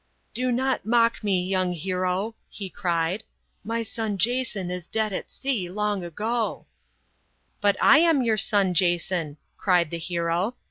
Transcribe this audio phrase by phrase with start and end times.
[0.35, 3.23] "c Do not mock me, young hero/ he cried.
[3.63, 8.73] 'My son Jason is dead at sea, long ago/" c But I am your son
[8.73, 10.55] Jason/ cried the hero.